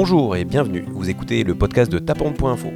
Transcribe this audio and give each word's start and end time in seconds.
Bonjour 0.00 0.36
et 0.36 0.44
bienvenue, 0.44 0.84
vous 0.92 1.10
écoutez 1.10 1.42
le 1.42 1.56
podcast 1.56 1.90
de 1.90 1.98
Tapante.info. 1.98 2.68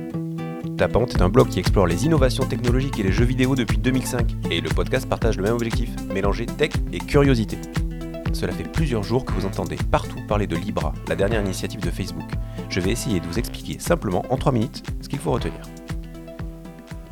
Tapante 0.77 1.15
est 1.15 1.23
un 1.23 1.29
blog 1.29 1.51
qui 1.51 1.61
explore 1.61 1.87
les 1.87 2.05
innovations 2.05 2.45
technologiques 2.45 2.99
et 2.99 3.05
les 3.05 3.13
jeux 3.13 3.25
vidéo 3.25 3.55
depuis 3.55 3.79
2005, 3.79 4.35
et 4.51 4.61
le 4.61 4.69
podcast 4.69 5.09
partage 5.09 5.37
le 5.37 5.45
même 5.45 5.53
objectif, 5.53 5.91
mélanger 6.13 6.47
tech 6.47 6.73
et 6.93 6.99
curiosité. 6.99 7.59
Cela 8.33 8.53
fait 8.53 8.65
plusieurs 8.65 9.05
jours 9.05 9.25
que 9.25 9.31
vous 9.35 9.47
entendez 9.47 9.77
partout 9.89 10.19
parler 10.27 10.49
de 10.49 10.57
Libra, 10.57 10.95
la 11.07 11.15
dernière 11.15 11.43
initiative 11.43 11.81
de 11.81 11.91
Facebook. 11.93 12.29
Je 12.69 12.81
vais 12.81 12.91
essayer 12.91 13.21
de 13.21 13.27
vous 13.27 13.39
expliquer 13.39 13.79
simplement 13.79 14.25
en 14.29 14.37
3 14.37 14.51
minutes 14.51 14.83
ce 15.01 15.09
qu'il 15.09 15.21
faut 15.21 15.31
retenir. 15.31 15.61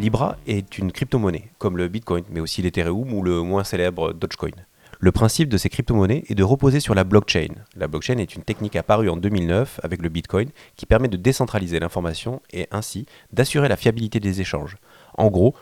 Libra 0.01 0.39
est 0.49 0.77
une 0.79 0.91
crypto-monnaie, 0.91 1.53
comme 1.59 1.77
le 1.77 1.87
Bitcoin, 1.87 2.25
mais 2.33 2.41
aussi 2.41 2.63
l'Ethereum 2.63 3.13
ou 3.13 3.23
le 3.23 3.43
moins 3.43 3.63
célèbre 3.63 4.13
Dogecoin. 4.13 4.57
Le 5.03 5.13
principe 5.13 5.49
de 5.49 5.57
ces 5.57 5.71
crypto-monnaies 5.71 6.25
est 6.29 6.35
de 6.35 6.43
reposer 6.43 6.79
sur 6.79 6.95
la 6.95 7.05
blockchain. 7.05 7.55
La 7.75 7.89
blockchain 7.89 8.19
est 8.19 8.35
une 8.35 8.43
technique 8.43 8.77
apparue 8.77 9.09
en 9.09 9.17
2009 9.17 9.81
avec 9.83 10.03
le 10.03 10.11
Bitcoin 10.11 10.51
qui 10.77 10.85
permet 10.85 11.09
de 11.09 11.17
décentraliser 11.17 11.81
l'information 11.81 12.43
et 12.53 12.69
ainsi 12.71 13.07
d'assurer 13.33 13.69
la 13.69 13.79
fiabilité 13.79 14.21
des 14.21 14.43
échanges. 14.43 14.77
En 15.17 15.31
gros, 15.31 15.55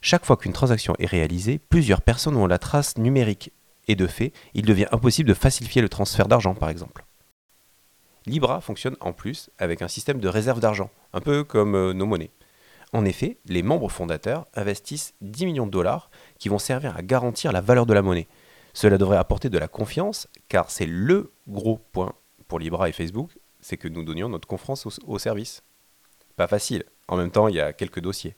chaque 0.00 0.24
fois 0.24 0.36
qu'une 0.36 0.52
transaction 0.52 0.94
est 1.00 1.06
réalisée, 1.06 1.58
plusieurs 1.58 2.02
personnes 2.02 2.36
ont 2.36 2.46
la 2.46 2.58
trace 2.58 2.96
numérique 2.96 3.50
et 3.88 3.96
de 3.96 4.06
fait, 4.06 4.32
il 4.54 4.64
devient 4.64 4.86
impossible 4.92 5.28
de 5.28 5.34
falsifier 5.34 5.82
le 5.82 5.88
transfert 5.88 6.28
d'argent 6.28 6.54
par 6.54 6.68
exemple. 6.68 7.04
Libra 8.26 8.60
fonctionne 8.60 8.96
en 9.00 9.12
plus 9.12 9.50
avec 9.58 9.82
un 9.82 9.88
système 9.88 10.20
de 10.20 10.28
réserve 10.28 10.60
d'argent, 10.60 10.90
un 11.12 11.20
peu 11.20 11.42
comme 11.42 11.74
euh, 11.74 11.92
nos 11.94 12.06
monnaies. 12.06 12.30
En 12.92 13.04
effet, 13.04 13.38
les 13.46 13.64
membres 13.64 13.90
fondateurs 13.90 14.46
investissent 14.54 15.14
10 15.20 15.46
millions 15.46 15.66
de 15.66 15.72
dollars 15.72 16.10
qui 16.38 16.48
vont 16.48 16.60
servir 16.60 16.96
à 16.96 17.02
garantir 17.02 17.50
la 17.50 17.60
valeur 17.60 17.86
de 17.86 17.92
la 17.92 18.00
monnaie. 18.02 18.28
Cela 18.74 18.98
devrait 18.98 19.16
apporter 19.16 19.48
de 19.48 19.58
la 19.58 19.68
confiance, 19.68 20.26
car 20.48 20.68
c'est 20.68 20.86
le 20.86 21.32
gros 21.48 21.78
point 21.92 22.12
pour 22.48 22.58
Libra 22.58 22.88
et 22.88 22.92
Facebook, 22.92 23.30
c'est 23.60 23.76
que 23.76 23.88
nous 23.88 24.02
donnions 24.02 24.28
notre 24.28 24.48
confiance 24.48 24.86
au, 25.06 25.18
service. 25.18 25.62
Pas 26.36 26.48
facile, 26.48 26.82
en 27.08 27.16
même 27.16 27.30
temps 27.30 27.48
il 27.48 27.54
y 27.54 27.60
a 27.60 27.72
quelques 27.72 28.00
dossiers. 28.00 28.34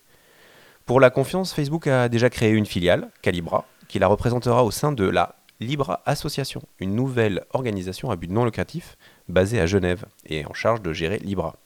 Pour 0.84 1.00
la 1.00 1.10
confiance, 1.10 1.52
Facebook 1.52 1.86
a 1.86 2.08
déjà 2.08 2.30
créé 2.30 2.50
une 2.50 2.66
filiale, 2.66 3.10
Calibra, 3.22 3.66
qui 3.88 3.98
la 3.98 4.06
représentera 4.06 4.62
au 4.62 4.70
sein 4.70 4.92
de 4.92 5.08
la 5.08 5.36
Libra 5.58 6.02
Association, 6.04 6.62
une 6.78 6.94
nouvelle 6.94 7.44
organisation 7.54 8.10
à 8.10 8.16
but 8.16 8.30
non 8.30 8.44
lucratif 8.44 8.96
basée 9.28 9.58
à 9.58 9.66
Genève 9.66 10.04
et 10.26 10.44
en 10.44 10.52
charge 10.52 10.82
de 10.82 10.92
gérer 10.92 11.18
Libra. 11.18 11.56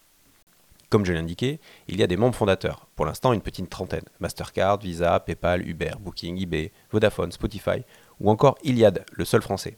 Comme 0.90 1.04
je 1.04 1.12
l'ai 1.12 1.18
indiqué, 1.18 1.60
il 1.88 1.98
y 1.98 2.02
a 2.02 2.06
des 2.06 2.16
membres 2.16 2.34
fondateurs, 2.34 2.86
pour 2.96 3.04
l'instant 3.04 3.32
une 3.32 3.42
petite 3.42 3.68
trentaine, 3.68 4.04
Mastercard, 4.20 4.78
Visa, 4.78 5.20
PayPal, 5.20 5.68
Uber, 5.68 5.92
Booking, 6.00 6.40
eBay, 6.40 6.72
Vodafone, 6.90 7.30
Spotify 7.30 7.84
ou 8.20 8.30
encore 8.30 8.58
Iliad, 8.62 9.04
le 9.12 9.24
seul 9.24 9.42
français. 9.42 9.76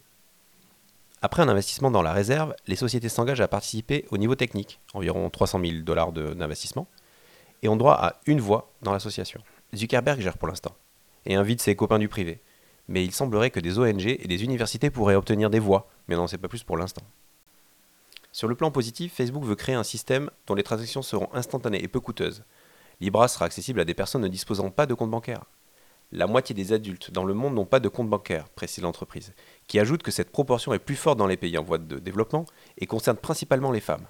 Après 1.23 1.43
un 1.43 1.49
investissement 1.49 1.93
dans 1.93 2.03
la 2.03 2.13
réserve, 2.13 2.55
les 2.67 2.75
sociétés 2.75 3.09
s'engagent 3.09 3.41
à 3.41 3.49
participer 3.49 4.07
au 4.11 4.19
niveau 4.19 4.35
technique, 4.35 4.81
environ 4.93 5.31
300 5.31 5.61
000 5.65 5.83
dollars 5.83 6.13
d'investissement, 6.13 6.89
et 7.63 7.69
ont 7.69 7.77
droit 7.77 7.95
à 7.95 8.21
une 8.27 8.41
voix 8.41 8.73
dans 8.83 8.93
l'association. 8.93 9.41
Zuckerberg 9.75 10.21
gère 10.21 10.37
pour 10.37 10.49
l'instant, 10.49 10.75
et 11.25 11.37
invite 11.37 11.63
ses 11.63 11.77
copains 11.77 12.01
du 12.01 12.09
privé. 12.09 12.41
Mais 12.89 13.05
il 13.05 13.13
semblerait 13.13 13.51
que 13.51 13.61
des 13.61 13.79
ONG 13.79 14.07
et 14.07 14.27
des 14.27 14.43
universités 14.43 14.91
pourraient 14.91 15.15
obtenir 15.15 15.49
des 15.49 15.61
voix, 15.61 15.89
mais 16.09 16.17
n'en 16.17 16.27
sait 16.27 16.39
pas 16.39 16.49
plus 16.49 16.65
pour 16.65 16.77
l'instant. 16.77 17.03
Sur 18.33 18.49
le 18.49 18.57
plan 18.57 18.73
positif, 18.73 19.15
Facebook 19.15 19.45
veut 19.45 19.55
créer 19.55 19.77
un 19.77 19.85
système 19.85 20.31
dont 20.49 20.55
les 20.55 20.65
transactions 20.65 21.03
seront 21.03 21.29
instantanées 21.33 21.85
et 21.85 21.89
peu 21.89 22.01
coûteuses. 22.01 22.43
Libra 23.01 23.29
sera 23.29 23.45
accessible 23.45 23.79
à 23.79 23.85
des 23.85 23.95
personnes 23.95 24.23
ne 24.23 24.29
disposant 24.29 24.71
pas 24.71 24.87
de 24.87 24.95
compte 24.95 25.11
bancaire. 25.11 25.45
La 26.15 26.27
moitié 26.27 26.55
des 26.55 26.75
adultes 26.75 27.11
dans 27.11 27.25
le 27.25 27.33
monde 27.33 27.55
n'ont 27.55 27.65
pas 27.65 27.81
de 27.81 27.89
compte 27.89 28.11
bancaire, 28.11 28.51
précise 28.51 28.85
l'entreprise, 28.85 29.33
qui 29.67 29.79
ajoute 29.79 30.03
que 30.03 30.11
cette 30.11 30.31
proportion 30.31 30.75
est 30.75 30.79
plus 30.79 30.95
forte 30.95 31.19
dans 31.19 31.27
les 31.27 31.39
pays 31.39 31.57
en 31.57 31.63
voie 31.63 31.79
de 31.79 31.99
développement 31.99 32.45
et 32.77 32.85
concerne 32.85 33.17
principalement 33.17 33.73
les 33.73 33.81
femmes. 33.81 34.05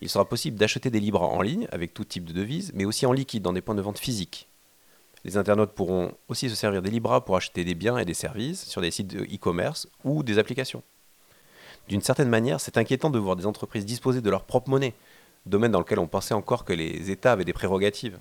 Il 0.00 0.08
sera 0.08 0.28
possible 0.28 0.56
d'acheter 0.56 0.88
des 0.88 1.00
Libras 1.00 1.26
en 1.26 1.42
ligne 1.42 1.66
avec 1.72 1.92
tout 1.94 2.04
type 2.04 2.26
de 2.26 2.32
devises, 2.32 2.70
mais 2.74 2.84
aussi 2.84 3.06
en 3.06 3.12
liquide 3.12 3.42
dans 3.42 3.52
des 3.52 3.60
points 3.60 3.74
de 3.74 3.82
vente 3.82 3.98
physiques. 3.98 4.48
Les 5.24 5.36
internautes 5.36 5.72
pourront 5.72 6.12
aussi 6.28 6.48
se 6.48 6.54
servir 6.54 6.80
des 6.80 6.90
Libras 6.90 7.22
pour 7.22 7.36
acheter 7.36 7.64
des 7.64 7.74
biens 7.74 7.98
et 7.98 8.04
des 8.04 8.14
services 8.14 8.64
sur 8.64 8.80
des 8.80 8.92
sites 8.92 9.08
de 9.08 9.24
e-commerce 9.24 9.88
ou 10.04 10.22
des 10.22 10.38
applications. 10.38 10.84
D'une 11.88 12.02
certaine 12.02 12.28
manière, 12.28 12.60
c'est 12.60 12.78
inquiétant 12.78 13.10
de 13.10 13.18
voir 13.18 13.34
des 13.34 13.46
entreprises 13.46 13.84
disposer 13.84 14.20
de 14.20 14.30
leur 14.30 14.44
propre 14.44 14.70
monnaie, 14.70 14.94
domaine 15.44 15.72
dans 15.72 15.80
lequel 15.80 15.98
on 15.98 16.06
pensait 16.06 16.34
encore 16.34 16.64
que 16.64 16.72
les 16.72 17.10
États 17.10 17.32
avaient 17.32 17.44
des 17.44 17.52
prérogatives. 17.52 18.20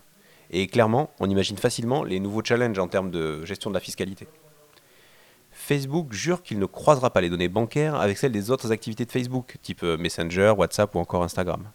Et 0.52 0.68
clairement, 0.68 1.12
on 1.20 1.30
imagine 1.30 1.58
facilement 1.58 2.04
les 2.04 2.20
nouveaux 2.20 2.44
challenges 2.44 2.80
en 2.80 2.88
termes 2.88 3.12
de 3.12 3.46
gestion 3.46 3.70
de 3.70 3.76
la 3.76 3.80
fiscalité. 3.80 4.28
Facebook 5.52 6.14
jure 6.14 6.42
qu'il 6.42 6.58
ne 6.58 6.66
croisera 6.66 7.12
pas 7.12 7.22
les 7.22 7.30
données 7.30 7.50
bancaires 7.50 7.96
avec 7.96 8.18
celles 8.18 8.32
des 8.32 8.50
autres 8.50 8.72
activités 8.72 9.06
de 9.06 9.12
Facebook, 9.12 9.58
type 9.62 9.84
euh, 9.84 9.98
Messenger, 9.98 10.54
WhatsApp 10.58 10.96
ou 10.96 11.00
encore 11.00 11.24
Instagram. 11.24 11.70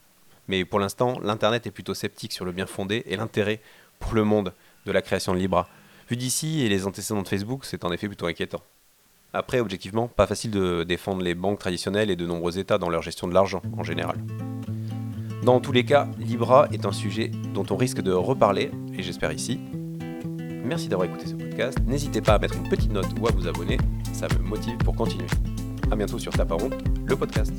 Mais 0.48 0.64
pour 0.64 0.80
l'instant, 0.80 1.18
l'Internet 1.22 1.66
est 1.66 1.70
plutôt 1.70 1.94
sceptique 1.94 2.32
sur 2.32 2.44
le 2.44 2.52
bien 2.52 2.66
fondé 2.66 3.02
et 3.06 3.16
l'intérêt 3.16 3.60
pour 3.98 4.14
le 4.14 4.24
monde 4.24 4.52
de 4.86 4.92
la 4.92 5.02
création 5.02 5.34
de 5.34 5.38
Libra. 5.38 5.68
Vu 6.08 6.16
d'ici 6.16 6.62
et 6.62 6.68
les 6.68 6.86
antécédents 6.86 7.22
de 7.22 7.28
Facebook, 7.28 7.64
c'est 7.64 7.84
en 7.84 7.92
effet 7.92 8.08
plutôt 8.08 8.26
inquiétant. 8.26 8.60
Après, 9.32 9.60
objectivement, 9.60 10.06
pas 10.06 10.26
facile 10.26 10.50
de 10.50 10.84
défendre 10.84 11.22
les 11.22 11.34
banques 11.34 11.58
traditionnelles 11.58 12.10
et 12.10 12.16
de 12.16 12.26
nombreux 12.26 12.58
États 12.58 12.78
dans 12.78 12.90
leur 12.90 13.02
gestion 13.02 13.26
de 13.26 13.34
l'argent 13.34 13.62
en 13.76 13.82
général. 13.82 14.16
Dans 15.44 15.60
tous 15.60 15.72
les 15.72 15.84
cas, 15.84 16.08
Libra 16.18 16.68
est 16.72 16.86
un 16.86 16.92
sujet 16.92 17.30
dont 17.52 17.66
on 17.70 17.76
risque 17.76 18.00
de 18.00 18.12
reparler, 18.12 18.70
et 18.96 19.02
j'espère 19.02 19.30
ici. 19.30 19.60
Merci 20.64 20.88
d'avoir 20.88 21.06
écouté 21.06 21.26
ce 21.26 21.34
podcast. 21.34 21.76
N'hésitez 21.86 22.22
pas 22.22 22.34
à 22.34 22.38
mettre 22.38 22.56
une 22.56 22.66
petite 22.66 22.90
note 22.90 23.08
ou 23.20 23.28
à 23.28 23.30
vous 23.30 23.46
abonner, 23.46 23.76
ça 24.14 24.26
me 24.28 24.42
motive 24.42 24.78
pour 24.78 24.96
continuer. 24.96 25.26
A 25.90 25.96
bientôt 25.96 26.18
sur 26.18 26.32
Taparonte, 26.32 26.72
le 27.04 27.14
podcast. 27.14 27.52